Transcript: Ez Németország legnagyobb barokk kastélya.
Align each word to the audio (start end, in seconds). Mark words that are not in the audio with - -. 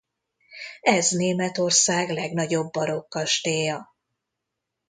Ez 0.81 1.09
Németország 1.11 2.09
legnagyobb 2.09 2.71
barokk 2.71 3.09
kastélya. 3.09 3.95